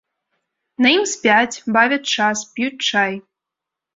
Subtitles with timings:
[0.85, 3.13] На ім спяць, бавяць час, п'юць чай.